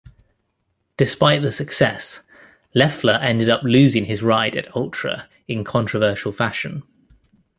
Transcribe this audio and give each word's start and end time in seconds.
Despite 0.97 1.43
the 1.43 1.51
success, 1.51 2.21
Leffler 2.73 3.19
ended 3.21 3.51
up 3.51 3.61
losing 3.61 4.05
his 4.05 4.23
ride 4.23 4.55
at 4.55 4.75
Ultra 4.75 5.29
in 5.47 5.63
controversial 5.63 6.31
fashion. 6.31 6.81